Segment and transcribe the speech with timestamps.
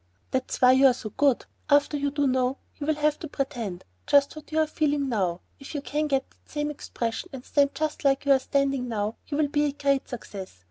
[0.31, 1.45] "That's why you are so good!
[1.69, 5.41] After you do know, you will have to pretend just what you are feeling now.
[5.59, 9.17] If you can get that same expression and stand just like you are standing now,
[9.27, 10.59] you'll be a great success.